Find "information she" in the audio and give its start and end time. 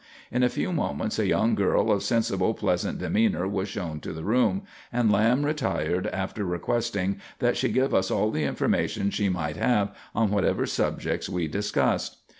8.45-9.29